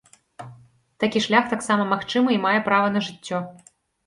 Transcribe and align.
Такі 1.03 1.21
шлях 1.25 1.45
таксама 1.53 1.85
магчымы 1.93 2.29
і 2.37 2.41
мае 2.47 2.55
права 2.71 2.87
на 2.97 3.05
жыццё. 3.11 3.45